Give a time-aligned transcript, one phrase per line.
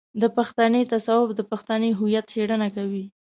[0.21, 3.05] د پښتني تصوف د پښتني هويت څېړنه کوي.